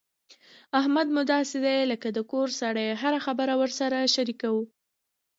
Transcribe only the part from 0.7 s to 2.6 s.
احمد مو داسې دی لکه د کور